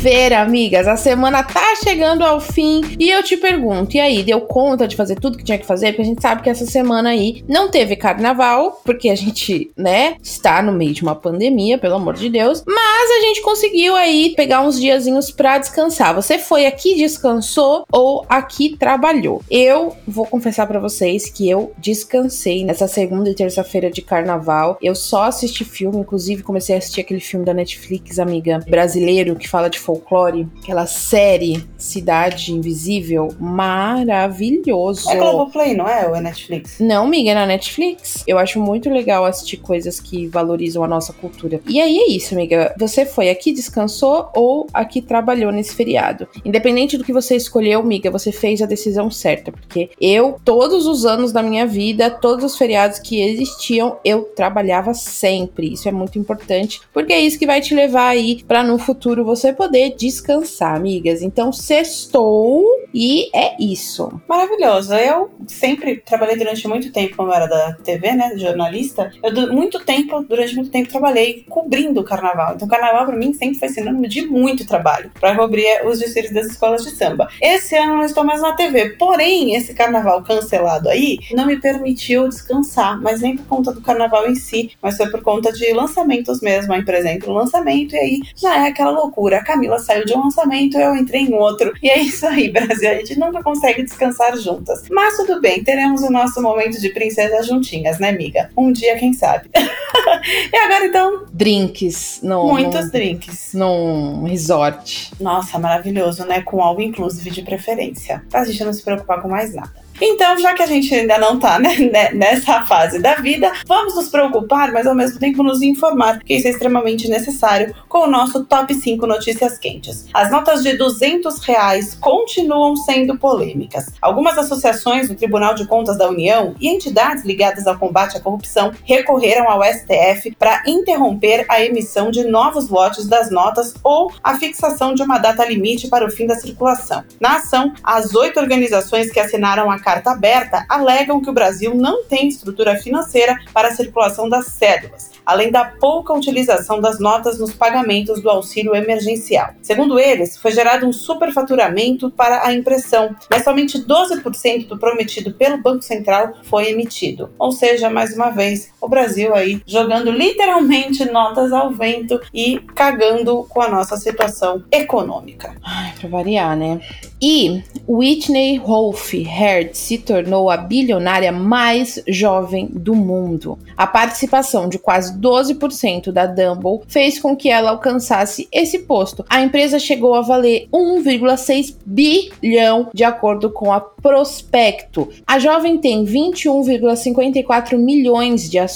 [0.00, 4.40] Sexta-feira, amigas, a semana tá chegando ao fim e eu te pergunto, e aí, deu
[4.40, 5.88] conta de fazer tudo que tinha que fazer?
[5.88, 10.16] Porque a gente sabe que essa semana aí não teve carnaval, porque a gente, né,
[10.22, 14.32] está no meio de uma pandemia, pelo amor de Deus, mas a gente conseguiu aí
[14.34, 16.14] pegar uns diazinhos pra descansar.
[16.14, 19.42] Você foi aqui descansou ou aqui trabalhou?
[19.50, 24.78] Eu vou confessar para vocês que eu descansei nessa segunda e terça-feira de carnaval.
[24.80, 29.46] Eu só assisti filme, inclusive comecei a assistir aquele filme da Netflix, amiga, brasileiro que
[29.46, 35.10] fala de folclore, aquela série Cidade Invisível, maravilhoso.
[35.10, 36.06] É Globoplay, não é?
[36.06, 36.78] Ou é Netflix?
[36.78, 38.22] Não, amiga, é na Netflix.
[38.26, 41.60] Eu acho muito legal assistir coisas que valorizam a nossa cultura.
[41.66, 42.72] E aí é isso, amiga.
[42.78, 46.28] Você foi aqui, descansou ou aqui trabalhou nesse feriado?
[46.44, 49.50] Independente do que você escolheu, amiga, você fez a decisão certa.
[49.50, 54.94] Porque eu, todos os anos da minha vida, todos os feriados que existiam, eu trabalhava
[54.94, 55.72] sempre.
[55.72, 59.00] Isso é muito importante, porque é isso que vai te levar aí para no futuro
[59.00, 61.22] futuro você poder descansar, amigas.
[61.22, 64.20] Então, sextou e é isso.
[64.28, 64.94] Maravilhoso.
[64.94, 69.10] Eu sempre trabalhei durante muito tempo, como era da TV, né, jornalista.
[69.22, 72.54] Eu, muito tempo, durante muito tempo, trabalhei cobrindo o carnaval.
[72.54, 76.32] Então, o carnaval para mim sempre foi sinônimo de muito trabalho para cobrir os desfiles
[76.32, 77.28] das escolas de samba.
[77.40, 82.28] Esse ano não estou mais na TV, porém, esse carnaval cancelado aí não me permitiu
[82.28, 86.40] descansar, mas nem por conta do carnaval em si, mas foi por conta de lançamentos
[86.40, 86.72] mesmo.
[86.72, 89.38] Aí, por exemplo, lançamento, e aí já é aquela loucura.
[89.38, 91.72] A Camila saiu de um lançamento, eu entrei em outro.
[91.82, 92.90] E é isso aí, Brasil.
[92.90, 94.84] A gente nunca consegue descansar juntas.
[94.90, 98.50] Mas tudo bem, teremos o nosso momento de princesa juntinhas, né, amiga?
[98.56, 99.48] Um dia, quem sabe?
[100.52, 101.26] e agora, então?
[101.32, 102.20] Drinks.
[102.22, 103.54] No, Muitos no, drinks.
[103.54, 105.12] Num resort.
[105.20, 106.42] Nossa, maravilhoso, né?
[106.42, 108.22] Com algo inclusive de preferência.
[108.28, 109.89] Pra gente não se preocupar com mais nada.
[110.00, 113.94] Então, já que a gente ainda não tá né, né, nessa fase da vida, vamos
[113.94, 118.10] nos preocupar, mas ao mesmo tempo nos informar, porque isso é extremamente necessário, com o
[118.10, 120.06] nosso top 5 notícias quentes.
[120.14, 123.86] As notas de 200 reais continuam sendo polêmicas.
[124.00, 128.72] Algumas associações do Tribunal de Contas da União e entidades ligadas ao combate à corrupção
[128.84, 134.94] recorreram ao STF para interromper a emissão de novos lotes das notas ou a fixação
[134.94, 137.04] de uma data limite para o fim da circulação.
[137.20, 142.04] Na ação, as oito organizações que assinaram a carta aberta alegam que o Brasil não
[142.04, 147.52] tem estrutura financeira para a circulação das cédulas, além da pouca utilização das notas nos
[147.52, 149.50] pagamentos do auxílio emergencial.
[149.60, 155.58] Segundo eles, foi gerado um superfaturamento para a impressão, mas somente 12% do prometido pelo
[155.58, 157.30] Banco Central foi emitido.
[157.36, 163.44] Ou seja, mais uma vez, o Brasil aí jogando literalmente notas ao vento e cagando
[163.48, 165.54] com a nossa situação econômica.
[165.62, 166.80] Ai, pra variar, né?
[167.22, 173.58] E Whitney Wolf Heard se tornou a bilionária mais jovem do mundo.
[173.76, 179.24] A participação de quase 12% da Dumble fez com que ela alcançasse esse posto.
[179.28, 185.10] A empresa chegou a valer 1,6 bilhão, de acordo com a Prospecto.
[185.26, 188.69] A jovem tem 21,54 milhões de ações,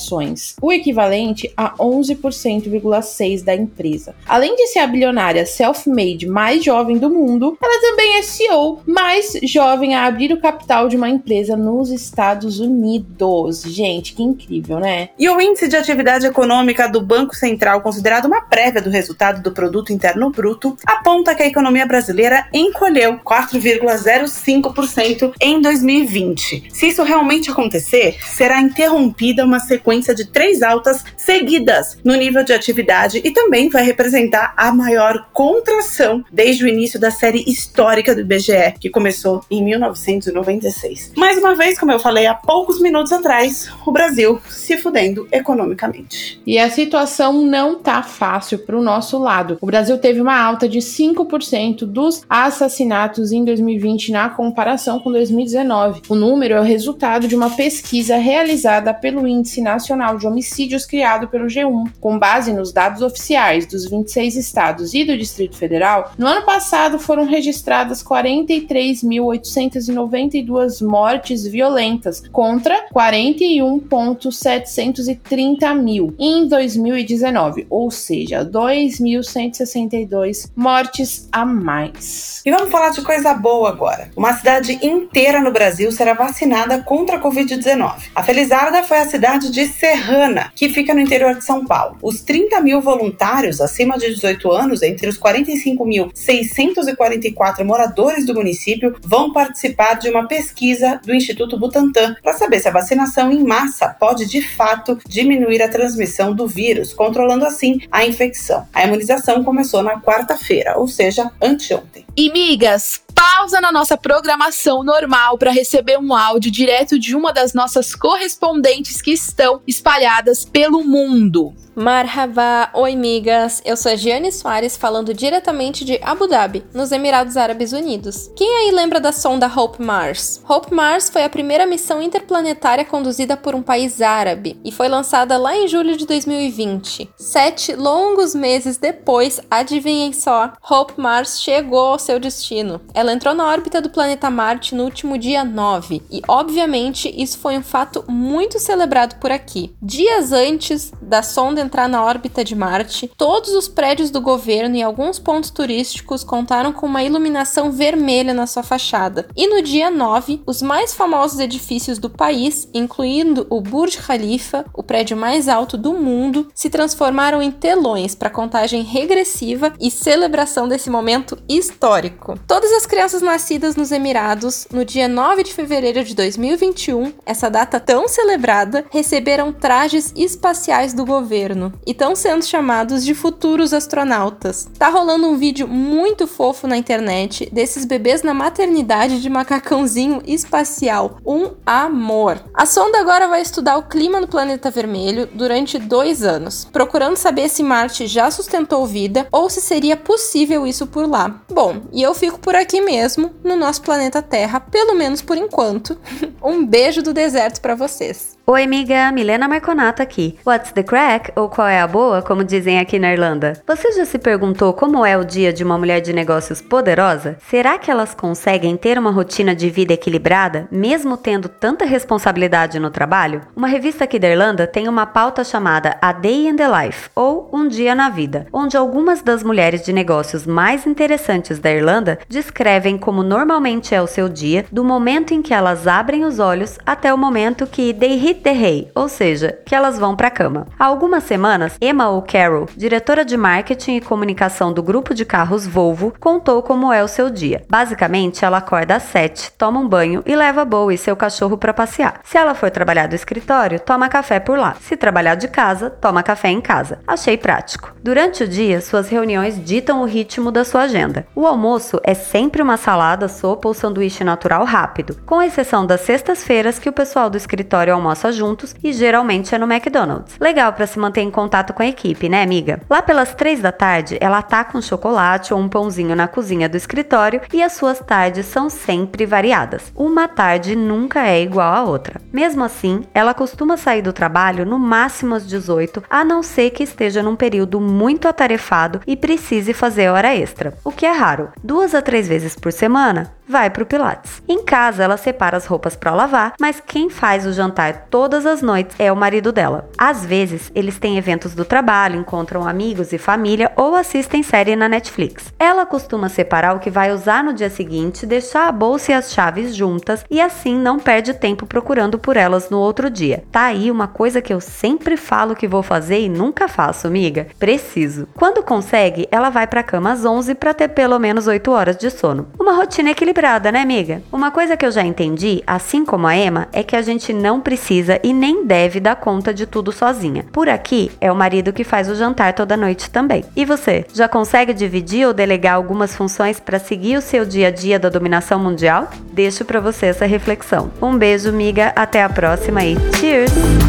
[0.61, 4.15] o equivalente a 11,6% da empresa.
[4.27, 9.33] Além de ser a bilionária self-made mais jovem do mundo, ela também é CEO mais
[9.43, 13.63] jovem a abrir o capital de uma empresa nos Estados Unidos.
[13.63, 15.09] Gente, que incrível, né?
[15.19, 19.53] E o índice de atividade econômica do Banco Central, considerado uma prévia do resultado do
[19.53, 26.69] produto interno bruto, aponta que a economia brasileira encolheu 4,05% em 2020.
[26.73, 29.84] Se isso realmente acontecer, será interrompida uma sequência
[30.15, 36.25] de três altas seguidas no nível de atividade e também vai representar a maior contração
[36.33, 41.13] desde o início da série histórica do IBGE, que começou em 1996.
[41.17, 46.41] Mais uma vez, como eu falei há poucos minutos atrás, o Brasil se fudendo economicamente.
[46.47, 49.59] E a situação não tá fácil para o nosso lado.
[49.61, 56.03] O Brasil teve uma alta de 5% dos assassinatos em 2020 na comparação com 2019.
[56.09, 61.29] O número é o resultado de uma pesquisa realizada pelo Índice Nacional de Homicídios criado
[61.29, 66.13] pelo G1, com base nos dados oficiais dos 26 estados e do Distrito Federal.
[66.19, 78.43] No ano passado foram registradas 43.892 mortes violentas contra 41.730 mil em 2019, ou seja,
[78.45, 82.43] 2.162 mortes a mais.
[82.45, 84.11] E vamos falar de coisa boa agora.
[84.17, 88.11] Uma cidade inteira no Brasil será vacinada contra a Covid-19.
[88.15, 91.97] A Felizarda foi a cidade de Serrana, que fica no interior de São Paulo.
[92.03, 99.33] Os 30 mil voluntários acima de 18 anos, entre os 45.644 moradores do município, vão
[99.33, 104.27] participar de uma pesquisa do Instituto Butantan para saber se a vacinação em massa pode
[104.27, 108.67] de fato diminuir a transmissão do vírus, controlando assim a infecção.
[108.73, 112.05] A imunização começou na quarta-feira, ou seja, anteontem.
[112.17, 117.55] E migas, pausa na nossa programação normal para receber um áudio direto de uma das
[117.55, 121.55] nossas correspondentes que estão espalhadas pelo mundo.
[121.77, 127.37] Marhaba, oi migas, eu sou a Giane Soares falando diretamente de Abu Dhabi, nos Emirados
[127.37, 128.31] Árabes Unidos.
[128.37, 130.41] Quem aí lembra da sonda Hope Mars?
[130.49, 135.37] Hope Mars foi a primeira missão interplanetária conduzida por um país árabe e foi lançada
[135.37, 137.11] lá em julho de 2020.
[137.17, 142.81] Sete longos meses depois, adivinhem só, Hope Mars chegou ao seu destino.
[143.05, 147.59] Ela entrou na órbita do planeta Marte no último dia 9 e, obviamente, isso foi
[147.59, 149.77] um fato muito celebrado por aqui.
[149.83, 154.83] Dias antes da sonda entrar na órbita de Marte, todos os prédios do governo e
[154.83, 159.29] alguns pontos turísticos contaram com uma iluminação vermelha na sua fachada.
[159.37, 164.83] E no dia 9, os mais famosos edifícios do país, incluindo o Burj Khalifa, o
[164.83, 170.89] prédio mais alto do mundo, se transformaram em telões para contagem regressiva e celebração desse
[170.89, 172.39] momento histórico.
[172.47, 177.81] Todas as crianças nascidas nos Emirados no dia 9 de fevereiro de 2021, essa data
[177.81, 184.69] tão celebrada, receberam trajes espaciais do governo e estão sendo chamados de futuros astronautas.
[184.79, 191.19] Tá rolando um vídeo muito fofo na internet desses bebês na maternidade de macacãozinho espacial.
[191.27, 192.45] Um amor.
[192.55, 197.49] A sonda agora vai estudar o clima no planeta vermelho durante dois anos, procurando saber
[197.49, 201.43] se Marte já sustentou vida ou se seria possível isso por lá.
[201.51, 205.99] Bom, e eu fico por aqui mesmo, no nosso planeta Terra, pelo menos por enquanto.
[206.43, 208.37] um beijo do deserto para vocês.
[208.47, 210.39] Oi, amiga, Milena Marconato aqui.
[210.45, 211.33] What's the crack?
[211.35, 213.55] Ou qual é a boa, como dizem aqui na Irlanda?
[213.67, 217.39] Você já se perguntou como é o dia de uma mulher de negócios poderosa?
[217.49, 222.91] Será que elas conseguem ter uma rotina de vida equilibrada, mesmo tendo tanta responsabilidade no
[222.91, 223.41] trabalho?
[223.57, 227.49] Uma revista aqui da Irlanda tem uma pauta chamada A Day in the Life, ou
[227.51, 232.99] Um Dia na Vida, onde algumas das mulheres de negócios mais interessantes da Irlanda descrevem
[232.99, 237.13] como normalmente é o seu dia, do momento em que elas abrem os olhos até
[237.15, 240.67] o momento que they hit hay, ou seja, que elas vão para a cama.
[240.79, 246.13] Há algumas semanas, Emma O'Carroll, diretora de marketing e comunicação do grupo de carros Volvo,
[246.19, 247.65] contou como é o seu dia.
[247.69, 251.75] Basicamente, ela acorda às 7, toma um banho e leva Bowie e seu cachorro para
[251.75, 252.21] passear.
[252.25, 254.77] Se ela for trabalhar do escritório, toma café por lá.
[254.81, 257.01] Se trabalhar de casa, toma café em casa.
[257.07, 257.95] Achei prático.
[258.03, 261.27] Durante o dia, suas reuniões ditam o ritmo da sua agenda.
[261.35, 266.79] O almoço é sempre uma salada, sopa ou sanduíche natural rápido, com exceção das sextas-feiras
[266.79, 270.37] que o pessoal do escritório almoça almoça juntos e geralmente é no McDonald's.
[270.41, 272.81] Legal para se manter em contato com a equipe, né, amiga?
[272.89, 276.77] Lá pelas três da tarde, ela tá com chocolate ou um pãozinho na cozinha do
[276.77, 279.93] escritório e as suas tardes são sempre variadas.
[279.95, 282.21] Uma tarde nunca é igual à outra.
[282.33, 286.83] Mesmo assim, ela costuma sair do trabalho no máximo às 18, a não ser que
[286.83, 291.51] esteja num período muito atarefado e precise fazer hora extra, o que é raro.
[291.63, 294.43] Duas a três vezes por semana, vai para o Pilates.
[294.49, 298.63] Em casa, ela separa as roupas para lavar, mas quem faz o jantar todas as
[298.63, 299.89] noites é o marido dela.
[299.97, 304.89] Às vezes, eles têm eventos do trabalho, encontram amigos e família ou assistem série na
[304.89, 305.53] Netflix.
[305.59, 309.33] Ela costuma separar o que vai usar no dia seguinte, deixar a bolsa e as
[309.33, 313.45] chaves juntas e assim não perde tempo procurando por elas no outro dia.
[313.53, 317.47] Tá aí uma coisa que eu sempre falo que vou fazer e nunca faço, amiga.
[317.59, 318.27] Preciso.
[318.35, 322.11] Quando consegue, ela vai para cama às 11 para ter pelo menos 8 horas de
[322.11, 322.49] sono.
[322.59, 324.23] Uma rotina equilibrada equilibrada, né, amiga?
[324.33, 327.61] Uma coisa que eu já entendi, assim como a Emma, é que a gente não
[327.61, 330.47] precisa e nem deve dar conta de tudo sozinha.
[330.53, 333.45] Por aqui, é o marido que faz o jantar toda noite também.
[333.57, 337.71] E você, já consegue dividir ou delegar algumas funções para seguir o seu dia a
[337.71, 339.11] dia da dominação mundial?
[339.33, 340.91] Deixo para você essa reflexão.
[341.03, 343.84] Um beijo, amiga, até a próxima e cheers!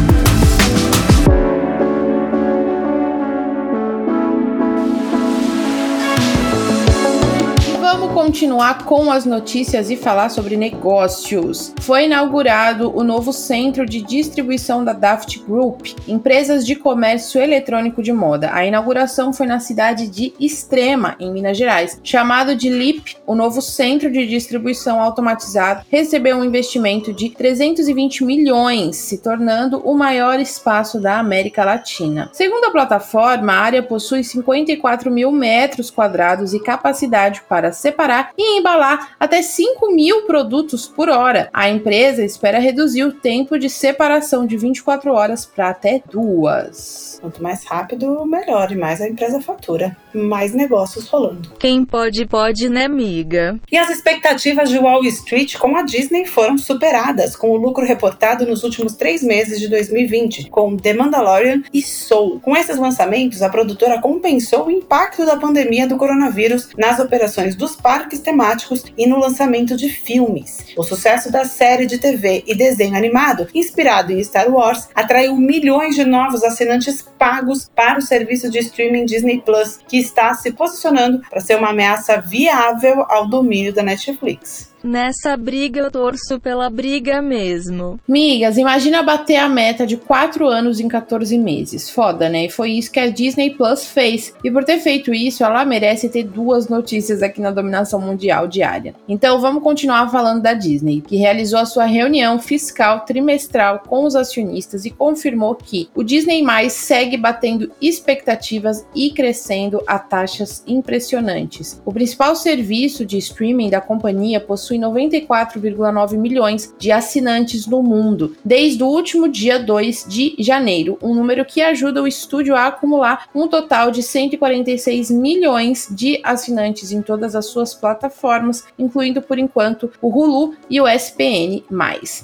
[8.36, 11.72] Continuar com as notícias e falar sobre negócios.
[11.80, 18.12] Foi inaugurado o novo centro de distribuição da Daft Group, empresas de comércio eletrônico de
[18.12, 18.50] moda.
[18.52, 21.98] A inauguração foi na cidade de Extrema, em Minas Gerais.
[22.04, 28.96] Chamado de LIP, o novo centro de distribuição automatizado recebeu um investimento de 320 milhões,
[28.96, 32.28] se tornando o maior espaço da América Latina.
[32.34, 38.58] Segundo a plataforma, a área possui 54 mil metros quadrados e capacidade para separar e
[38.58, 41.48] embalar até 5 mil produtos por hora.
[41.52, 47.18] A empresa espera reduzir o tempo de separação de 24 horas para até duas.
[47.20, 49.96] Quanto mais rápido, melhor, e mais a empresa fatura.
[50.12, 51.50] Mais negócios rolando.
[51.58, 53.58] Quem pode, pode, né, amiga?
[53.70, 58.46] E as expectativas de Wall Street com a Disney foram superadas, com o lucro reportado
[58.46, 62.40] nos últimos três meses de 2020, com The Mandalorian e Soul.
[62.40, 67.76] Com esses lançamentos, a produtora compensou o impacto da pandemia do coronavírus nas operações dos
[67.76, 70.66] parques temáticos e no lançamento de filmes.
[70.76, 75.94] O sucesso da série de TV e desenho animado, inspirado em Star Wars, atraiu milhões
[75.94, 81.20] de novos assinantes pagos para o serviço de streaming Disney Plus, que está se posicionando
[81.28, 84.75] para ser uma ameaça viável ao domínio da Netflix.
[84.86, 87.98] Nessa briga eu torço pela briga mesmo.
[88.06, 91.90] Migas, imagina bater a meta de 4 anos em 14 meses.
[91.90, 92.44] Foda, né?
[92.44, 94.32] E foi isso que a Disney Plus fez.
[94.44, 98.94] E por ter feito isso, ela merece ter duas notícias aqui na dominação mundial diária.
[99.08, 104.14] Então vamos continuar falando da Disney, que realizou a sua reunião fiscal trimestral com os
[104.14, 111.82] acionistas e confirmou que o Disney Mais segue batendo expectativas e crescendo a taxas impressionantes.
[111.84, 118.36] O principal serviço de streaming da companhia possui possui 94,9 milhões de assinantes no mundo,
[118.44, 123.28] desde o último dia 2 de janeiro, um número que ajuda o estúdio a acumular
[123.34, 129.90] um total de 146 milhões de assinantes em todas as suas plataformas, incluindo por enquanto
[130.00, 131.64] o Hulu e o SPN+.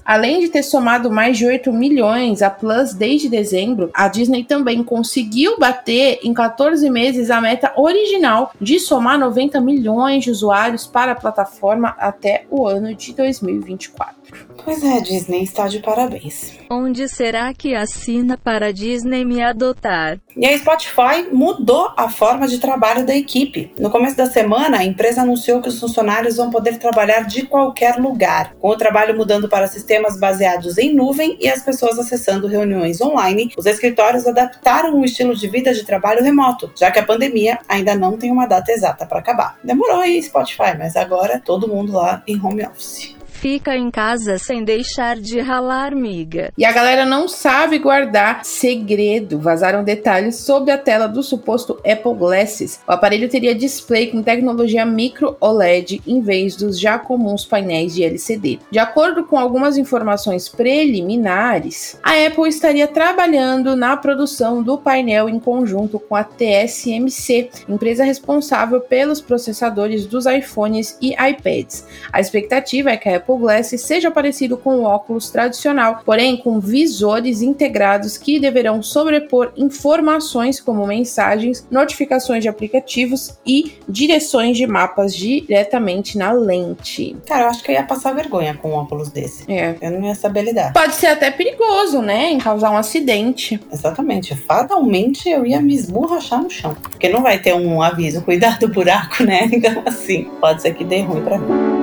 [0.04, 4.82] Além de ter somado mais de 8 milhões a Plus desde dezembro, a Disney também
[4.82, 11.12] conseguiu bater em 14 meses a meta original de somar 90 milhões de usuários para
[11.12, 14.21] a plataforma até o ano de 2024.
[14.64, 16.52] Pois é, Disney está de parabéns.
[16.70, 20.18] Onde será que assina para a Disney me adotar?
[20.36, 23.72] E a Spotify mudou a forma de trabalho da equipe.
[23.78, 27.96] No começo da semana, a empresa anunciou que os funcionários vão poder trabalhar de qualquer
[27.96, 33.00] lugar, com o trabalho mudando para sistemas baseados em nuvem e as pessoas acessando reuniões
[33.00, 33.52] online.
[33.56, 37.94] Os escritórios adaptaram o estilo de vida de trabalho remoto, já que a pandemia ainda
[37.94, 39.58] não tem uma data exata para acabar.
[39.62, 44.62] Demorou aí, Spotify, mas agora todo mundo lá em home office fica em casa sem
[44.62, 46.52] deixar de ralar miga.
[46.56, 49.36] E a galera não sabe guardar segredo.
[49.40, 52.78] Vazaram detalhes sobre a tela do suposto Apple Glasses.
[52.86, 58.04] O aparelho teria display com tecnologia micro OLED em vez dos já comuns painéis de
[58.04, 58.60] LCD.
[58.70, 65.40] De acordo com algumas informações preliminares, a Apple estaria trabalhando na produção do painel em
[65.40, 71.84] conjunto com a TSMC, empresa responsável pelos processadores dos iPhones e iPads.
[72.12, 76.36] A expectativa é que a Apple Apple Glass seja parecido com o óculos tradicional, porém
[76.36, 84.66] com visores integrados que deverão sobrepor informações como mensagens, notificações de aplicativos e direções de
[84.66, 87.16] mapas diretamente na lente.
[87.26, 89.50] Cara, eu acho que eu ia passar vergonha com um óculos desse.
[89.50, 89.76] É.
[89.80, 90.72] Eu não ia saber lidar.
[90.72, 92.30] Pode ser até perigoso, né?
[92.30, 93.60] Em causar um acidente.
[93.72, 94.34] Exatamente.
[94.34, 96.74] Fatalmente eu ia me esborrachar no chão.
[96.74, 99.48] Porque não vai ter um aviso, cuidado do buraco, né?
[99.62, 101.81] Então, assim, pode ser que dê ruim pra mim.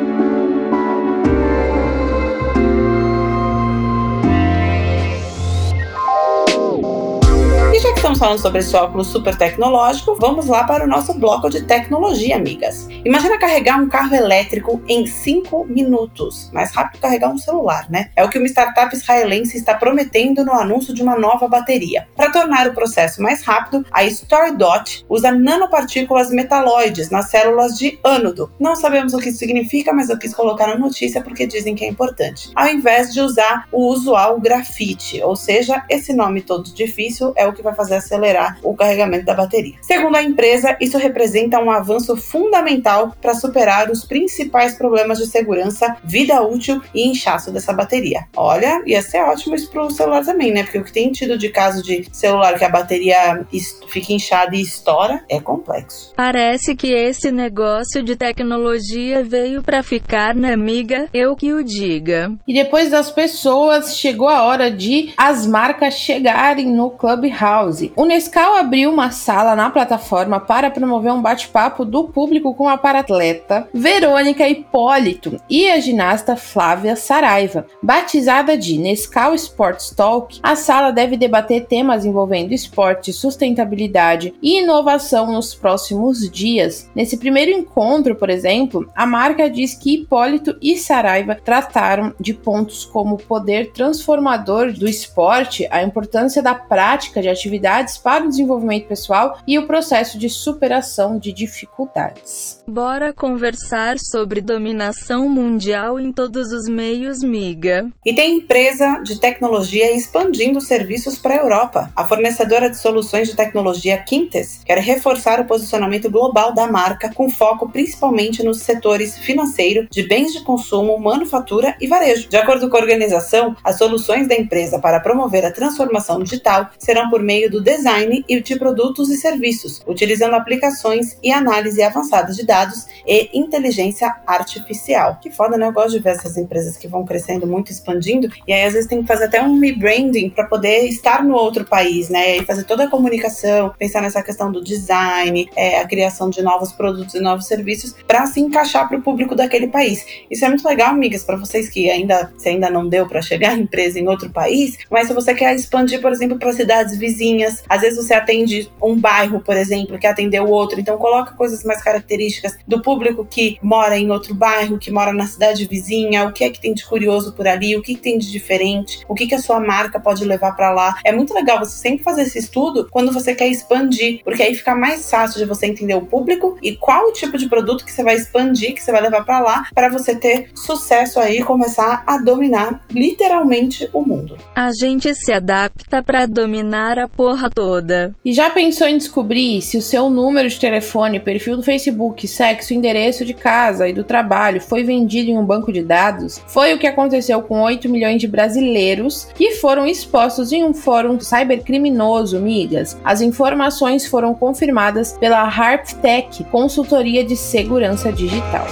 [8.10, 12.38] Estamos falando sobre esse óculos super tecnológico, vamos lá para o nosso bloco de tecnologia,
[12.38, 12.88] amigas.
[13.06, 16.50] Imagina carregar um carro elétrico em 5 minutos.
[16.52, 18.10] Mais rápido carregar um celular, né?
[18.16, 22.08] É o que uma startup israelense está prometendo no anúncio de uma nova bateria.
[22.16, 28.52] Para tornar o processo mais rápido, a StoryDot usa nanopartículas metaloides nas células de ânodo.
[28.60, 31.86] Não sabemos o que isso significa, mas eu quis colocar na notícia porque dizem que
[31.86, 32.50] é importante.
[32.56, 37.54] Ao invés de usar o usual grafite, ou seja, esse nome todo difícil é o
[37.54, 39.76] que vai fazer acelerar o carregamento da bateria.
[39.82, 45.96] Segundo a empresa, isso representa um avanço fundamental para superar os principais problemas de segurança,
[46.04, 48.26] vida útil e inchaço dessa bateria.
[48.36, 50.64] Olha, ia ser ótimo isso para o celular também, né?
[50.64, 53.46] Porque o que tem tido de caso de celular que a bateria
[53.88, 56.14] fica inchada e estoura é complexo.
[56.16, 61.08] Parece que esse negócio de tecnologia veio para ficar, né, amiga?
[61.14, 62.32] Eu que o diga.
[62.48, 67.89] E depois das pessoas, chegou a hora de as marcas chegarem no Clubhouse.
[67.90, 72.68] 13, o Nescau abriu uma sala na plataforma para promover um bate-papo do público com
[72.68, 77.66] a paratleta Verônica Hipólito e a ginasta Flávia Saraiva.
[77.82, 85.32] Batizada de Nescau Sports Talk, a sala deve debater temas envolvendo esporte, sustentabilidade e inovação
[85.32, 86.90] nos próximos dias.
[86.96, 92.86] Nesse primeiro encontro, por exemplo, a marca diz que Hipólito e Saraiva trataram de pontos
[92.86, 98.88] como o poder transformador do esporte, a importância da prática de atividades para o desenvolvimento
[98.88, 102.64] pessoal e o processo de superação de dificuldades.
[102.68, 107.88] Bora conversar sobre dominação mundial em todos os meios, miga.
[108.06, 111.92] E tem empresa de tecnologia expandindo serviços para a Europa.
[111.96, 117.30] A fornecedora de soluções de tecnologia Quintes quer reforçar o posicionamento global da marca com
[117.30, 122.30] foco principalmente nos setores financeiro, de bens de consumo, manufatura e varejo.
[122.30, 127.10] De acordo com a organização, as soluções da empresa para promover a transformação digital serão
[127.10, 132.46] por meio do design e de produtos e serviços, utilizando aplicações e análise avançada de
[132.46, 135.20] dados e inteligência artificial.
[135.22, 135.68] Que foda, né?
[135.68, 138.90] Eu gosto de ver essas empresas que vão crescendo muito, expandindo, e aí às vezes
[138.90, 142.38] tem que fazer até um rebranding para poder estar no outro país, né?
[142.38, 146.72] E fazer toda a comunicação, pensar nessa questão do design, é, a criação de novos
[146.72, 150.06] produtos e novos serviços para se encaixar para o público daquele país.
[150.30, 153.52] Isso é muito legal, amigas, para vocês que ainda, se ainda não deu para chegar
[153.52, 157.49] a empresa em outro país, mas se você quer expandir, por exemplo, para cidades vizinhas,
[157.68, 161.82] às vezes você atende um bairro, por exemplo, que atendeu outro, então coloca coisas mais
[161.82, 166.44] características do público que mora em outro bairro, que mora na cidade vizinha, o que
[166.44, 169.28] é que tem de curioso por ali, o que, que tem de diferente, o que,
[169.28, 170.96] que a sua marca pode levar para lá.
[171.04, 174.76] É muito legal você sempre fazer esse estudo quando você quer expandir, porque aí fica
[174.76, 178.04] mais fácil de você entender o público e qual o tipo de produto que você
[178.04, 182.04] vai expandir, que você vai levar para lá, para você ter sucesso aí e começar
[182.06, 184.38] a dominar literalmente o mundo.
[184.56, 188.16] A gente se adapta para dominar a porra toda.
[188.26, 192.74] E já pensou em descobrir se o seu número de telefone, perfil do Facebook, sexo,
[192.74, 196.42] endereço de casa e do trabalho foi vendido em um banco de dados?
[196.48, 201.20] Foi o que aconteceu com 8 milhões de brasileiros que foram expostos em um fórum
[201.20, 202.98] cybercriminoso, migas.
[203.04, 208.66] As informações foram confirmadas pela HarpTech, consultoria de segurança digital.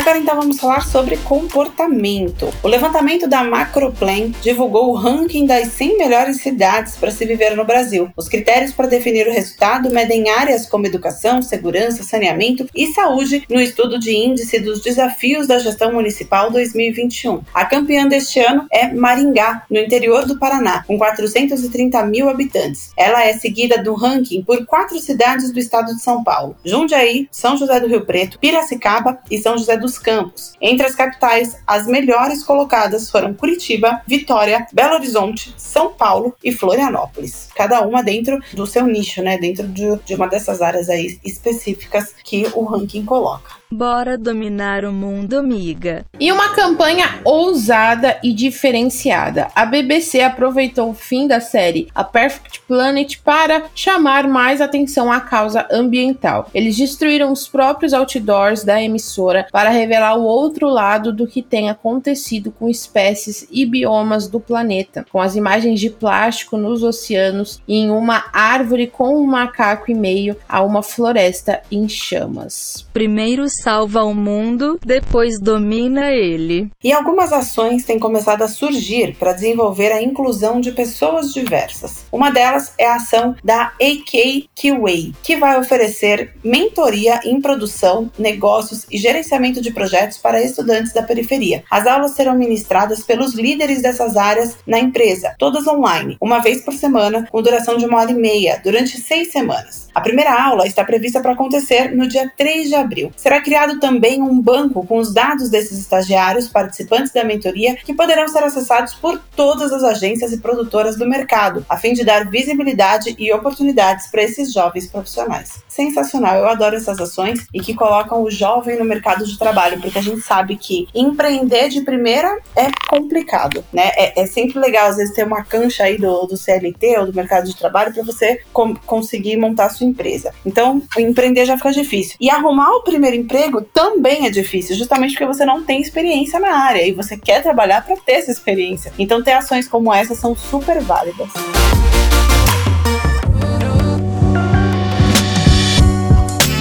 [0.00, 2.48] Agora então vamos falar sobre comportamento.
[2.62, 7.66] O levantamento da Macroplan divulgou o ranking das 100 melhores cidades para se viver no
[7.66, 8.10] Brasil.
[8.16, 13.60] Os critérios para definir o resultado medem áreas como educação, segurança, saneamento e saúde no
[13.60, 17.42] estudo de índice dos desafios da gestão municipal 2021.
[17.52, 22.90] A campeã deste ano é Maringá, no interior do Paraná, com 430 mil habitantes.
[22.96, 27.56] Ela é seguida do ranking por quatro cidades do estado de São Paulo: Jundiaí, São
[27.58, 30.52] José do Rio Preto, Piracicaba e São José dos Campos.
[30.60, 37.48] Entre as capitais, as melhores colocadas foram Curitiba, Vitória, Belo Horizonte, São Paulo e Florianópolis.
[37.56, 39.36] Cada uma dentro do seu nicho, né?
[39.36, 43.60] Dentro de, de uma dessas áreas aí específicas que o ranking coloca.
[43.72, 46.04] Bora dominar o mundo, amiga.
[46.18, 49.46] E uma campanha ousada e diferenciada.
[49.54, 55.20] A BBC aproveitou o fim da série A Perfect Planet para chamar mais atenção à
[55.20, 56.50] causa ambiental.
[56.52, 61.70] Eles destruíram os próprios outdoors da emissora para revelar o outro lado do que tem
[61.70, 67.76] acontecido com espécies e biomas do planeta, com as imagens de plástico nos oceanos e
[67.76, 72.86] em uma árvore com um macaco e meio a uma floresta em chamas.
[72.92, 76.70] Primeiro salva o mundo, depois domina ele.
[76.82, 82.04] E algumas ações têm começado a surgir para desenvolver a inclusão de pessoas diversas.
[82.12, 88.86] Uma delas é a ação da AK Kiway, que vai oferecer mentoria em produção, negócios
[88.90, 91.62] e gerenciamento de projetos para estudantes da periferia.
[91.70, 96.74] As aulas serão ministradas pelos líderes dessas áreas na empresa, todas online, uma vez por
[96.74, 99.88] semana, com duração de uma hora e meia, durante seis semanas.
[99.94, 103.12] A primeira aula está prevista para acontecer no dia 3 de abril.
[103.16, 108.28] Será criado também um banco com os dados desses estagiários participantes da mentoria que poderão
[108.28, 113.14] ser acessados por todas as agências e produtoras do mercado, a fim de dar visibilidade
[113.18, 115.62] e oportunidades para esses jovens profissionais.
[115.68, 119.98] Sensacional, eu adoro essas ações e que colocam o jovem no mercado de trabalho, porque
[119.98, 123.90] a gente sabe que empreender de primeira é complicado, né?
[123.96, 127.14] É, é sempre legal, às vezes, ter uma cancha aí do, do CLT ou do
[127.14, 128.40] mercado de trabalho para você
[128.86, 130.32] conseguir montar sua empresa.
[130.44, 132.16] Então, empreender já fica difícil.
[132.20, 136.56] E arrumar o primeiro emprego também é difícil, justamente porque você não tem experiência na
[136.56, 138.92] área e você quer trabalhar para ter essa experiência.
[138.98, 141.30] Então, ter ações como essa são super válidas.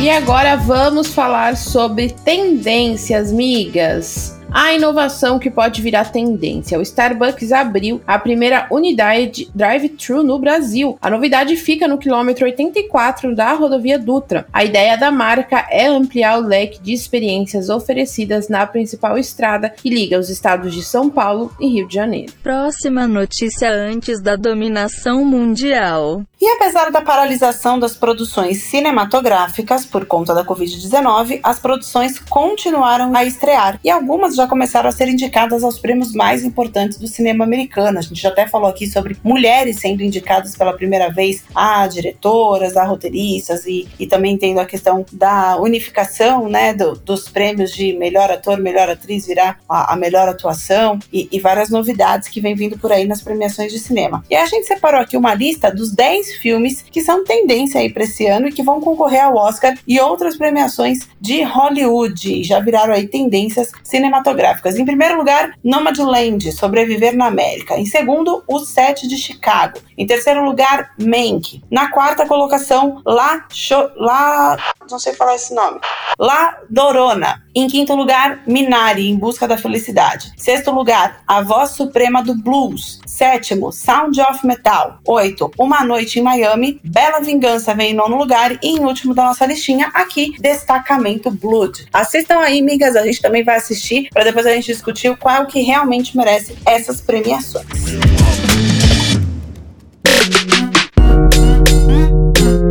[0.01, 4.39] E agora vamos falar sobre tendências, migas.
[4.51, 6.79] A inovação que pode virar tendência.
[6.79, 10.97] O Starbucks abriu a primeira unidade drive-thru no Brasil.
[11.01, 14.47] A novidade fica no quilômetro 84 da rodovia Dutra.
[14.51, 19.89] A ideia da marca é ampliar o leque de experiências oferecidas na principal estrada que
[19.89, 22.33] liga os estados de São Paulo e Rio de Janeiro.
[22.41, 26.23] Próxima notícia antes da dominação mundial.
[26.41, 33.25] E apesar da paralisação das produções cinematográficas por conta da Covid-19, as produções continuaram a
[33.25, 37.99] estrear e algumas já começaram a ser indicadas aos prêmios mais importantes do cinema americano.
[37.99, 42.77] A gente já até falou aqui sobre mulheres sendo indicadas pela primeira vez a diretoras,
[42.77, 47.91] a roteiristas e, e também tendo a questão da unificação né, do, dos prêmios de
[47.91, 52.55] melhor ator, melhor atriz virar a, a melhor atuação e, e várias novidades que vem
[52.55, 54.23] vindo por aí nas premiações de cinema.
[54.29, 58.03] E a gente separou aqui uma lista dos 10 filmes que são tendência aí para
[58.03, 62.43] esse ano e que vão concorrer ao Oscar e outras premiações de Hollywood.
[62.43, 64.77] Já viraram aí tendências cinematográficas.
[64.77, 67.77] Em primeiro lugar, Nomadland, Sobreviver na América.
[67.77, 69.79] Em segundo, O Sete de Chicago.
[69.97, 71.61] Em terceiro lugar, Mank.
[71.69, 74.57] Na quarta colocação, La, Cho La
[74.89, 75.79] não sei falar esse nome.
[76.17, 77.43] La Dorona.
[77.53, 80.33] Em quinto lugar, Minari, Em Busca da Felicidade.
[80.37, 82.99] Sexto lugar, A Voz Suprema do Blues.
[83.05, 84.99] Sétimo, Sound of Metal.
[85.07, 86.79] Oito, Uma Noite em Miami.
[86.83, 88.57] Bela Vingança vem em nono lugar.
[88.61, 91.87] E em último da nossa listinha, aqui, Destacamento Blood.
[91.91, 92.95] Assistam aí, migas.
[92.95, 97.01] A gente também vai assistir para depois a gente discutir qual que realmente merece essas
[97.01, 97.65] premiações.